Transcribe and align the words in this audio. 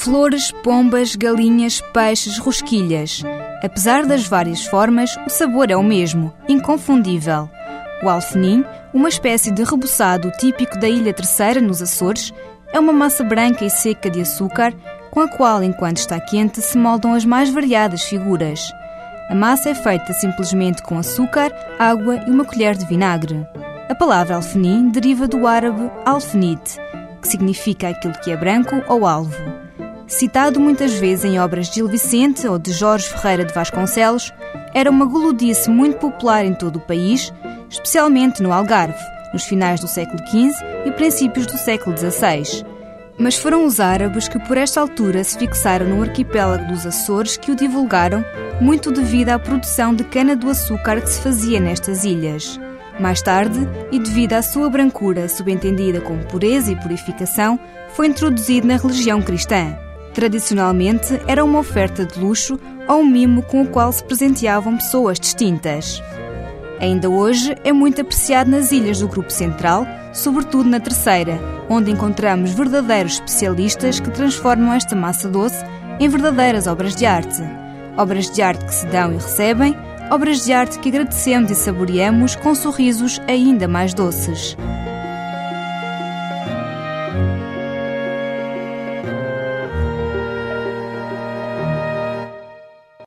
Flores, 0.00 0.50
pombas, 0.62 1.14
galinhas, 1.14 1.82
peixes, 1.92 2.38
rosquilhas. 2.38 3.22
Apesar 3.62 4.06
das 4.06 4.26
várias 4.26 4.64
formas, 4.64 5.14
o 5.26 5.28
sabor 5.28 5.70
é 5.70 5.76
o 5.76 5.82
mesmo, 5.82 6.32
inconfundível. 6.48 7.50
O 8.02 8.08
alfenim, 8.08 8.64
uma 8.94 9.10
espécie 9.10 9.50
de 9.50 9.62
rebuçado 9.62 10.32
típico 10.38 10.78
da 10.78 10.88
Ilha 10.88 11.12
Terceira, 11.12 11.60
nos 11.60 11.82
Açores, 11.82 12.32
é 12.72 12.80
uma 12.80 12.94
massa 12.94 13.22
branca 13.22 13.62
e 13.62 13.68
seca 13.68 14.08
de 14.08 14.22
açúcar 14.22 14.72
com 15.10 15.20
a 15.20 15.28
qual, 15.28 15.62
enquanto 15.62 15.98
está 15.98 16.18
quente, 16.18 16.62
se 16.62 16.78
moldam 16.78 17.12
as 17.12 17.26
mais 17.26 17.50
variadas 17.50 18.02
figuras. 18.04 18.72
A 19.28 19.34
massa 19.34 19.68
é 19.68 19.74
feita 19.74 20.14
simplesmente 20.14 20.82
com 20.82 20.98
açúcar, 20.98 21.52
água 21.78 22.24
e 22.26 22.30
uma 22.30 22.46
colher 22.46 22.74
de 22.74 22.86
vinagre. 22.86 23.46
A 23.90 23.94
palavra 23.94 24.36
alfenim 24.36 24.88
deriva 24.88 25.28
do 25.28 25.46
árabe 25.46 25.90
alfenite, 26.06 26.78
que 27.20 27.28
significa 27.28 27.90
aquilo 27.90 28.14
que 28.14 28.30
é 28.30 28.36
branco 28.38 28.82
ou 28.88 29.06
alvo. 29.06 29.69
Citado 30.10 30.58
muitas 30.58 30.94
vezes 30.94 31.24
em 31.24 31.38
obras 31.38 31.68
de 31.68 31.76
Gil 31.76 31.86
Vicente 31.86 32.44
ou 32.46 32.58
de 32.58 32.72
Jorge 32.72 33.08
Ferreira 33.08 33.44
de 33.44 33.54
Vasconcelos, 33.54 34.34
era 34.74 34.90
uma 34.90 35.06
gulodice 35.06 35.70
muito 35.70 35.98
popular 35.98 36.44
em 36.44 36.52
todo 36.52 36.76
o 36.76 36.80
país, 36.80 37.32
especialmente 37.70 38.42
no 38.42 38.52
Algarve, 38.52 38.98
nos 39.32 39.44
finais 39.44 39.78
do 39.78 39.86
século 39.86 40.18
XV 40.26 40.52
e 40.84 40.90
princípios 40.90 41.46
do 41.46 41.56
século 41.56 41.96
XVI. 41.96 42.66
Mas 43.16 43.36
foram 43.36 43.64
os 43.64 43.78
árabes 43.78 44.26
que 44.26 44.40
por 44.40 44.56
esta 44.56 44.80
altura 44.80 45.22
se 45.22 45.38
fixaram 45.38 45.86
no 45.86 46.02
arquipélago 46.02 46.66
dos 46.66 46.84
Açores 46.84 47.36
que 47.36 47.52
o 47.52 47.56
divulgaram, 47.56 48.24
muito 48.60 48.90
devido 48.90 49.28
à 49.28 49.38
produção 49.38 49.94
de 49.94 50.02
cana-do-açúcar 50.02 51.00
que 51.02 51.08
se 51.08 51.22
fazia 51.22 51.60
nestas 51.60 52.04
ilhas. 52.04 52.58
Mais 52.98 53.22
tarde, 53.22 53.60
e 53.92 53.98
devido 54.00 54.32
à 54.32 54.42
sua 54.42 54.68
brancura 54.68 55.28
subentendida 55.28 56.00
como 56.00 56.26
pureza 56.26 56.72
e 56.72 56.76
purificação, 56.76 57.60
foi 57.94 58.08
introduzido 58.08 58.66
na 58.66 58.76
religião 58.76 59.22
cristã. 59.22 59.78
Tradicionalmente, 60.14 61.20
era 61.26 61.44
uma 61.44 61.60
oferta 61.60 62.04
de 62.04 62.18
luxo 62.18 62.58
ou 62.88 63.00
um 63.00 63.06
mimo 63.06 63.42
com 63.42 63.62
o 63.62 63.68
qual 63.68 63.92
se 63.92 64.02
presenteavam 64.02 64.76
pessoas 64.76 65.20
distintas. 65.20 66.02
Ainda 66.80 67.08
hoje 67.08 67.54
é 67.62 67.72
muito 67.72 68.00
apreciado 68.00 68.50
nas 68.50 68.72
ilhas 68.72 69.00
do 69.00 69.08
Grupo 69.08 69.30
Central, 69.30 69.86
sobretudo 70.12 70.68
na 70.68 70.80
Terceira, 70.80 71.38
onde 71.68 71.90
encontramos 71.90 72.52
verdadeiros 72.52 73.14
especialistas 73.14 74.00
que 74.00 74.10
transformam 74.10 74.72
esta 74.72 74.96
massa 74.96 75.28
doce 75.28 75.62
em 76.00 76.08
verdadeiras 76.08 76.66
obras 76.66 76.96
de 76.96 77.06
arte. 77.06 77.42
Obras 77.96 78.30
de 78.30 78.40
arte 78.40 78.64
que 78.64 78.74
se 78.74 78.86
dão 78.86 79.12
e 79.12 79.16
recebem, 79.16 79.76
obras 80.10 80.44
de 80.44 80.52
arte 80.52 80.78
que 80.78 80.88
agradecemos 80.88 81.50
e 81.50 81.54
saboreamos 81.54 82.34
com 82.34 82.54
sorrisos 82.54 83.20
ainda 83.28 83.68
mais 83.68 83.92
doces. 83.92 84.56